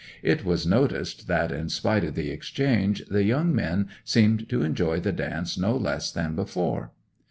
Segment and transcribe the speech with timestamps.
[0.23, 4.99] It was noticed that in spite o' the exchange the young men seemed to enjoy
[4.99, 6.89] the dance no less than before.